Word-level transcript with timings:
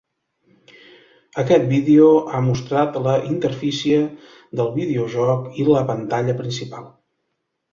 Aquest 1.43 1.67
vídeo 1.73 2.07
ha 2.31 2.39
mostrat 2.47 2.97
la 3.09 3.13
interfície 3.33 4.01
del 4.61 4.73
videojoc 4.79 5.47
i 5.65 5.67
la 5.69 5.85
pantalla 5.91 6.37
principal. 6.41 6.91